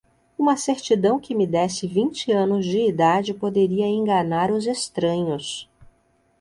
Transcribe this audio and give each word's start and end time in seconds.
Uma 0.35 0.57
certidão 0.57 1.19
que 1.19 1.35
me 1.35 1.45
desse 1.45 1.85
vinte 1.85 2.31
anos 2.31 2.65
de 2.65 2.79
idade 2.89 3.35
poderia 3.35 3.85
enganar 3.85 4.49
os 4.51 4.65
estranhos 4.65 5.69